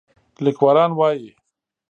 [0.43, 1.29] لیکوالان وايي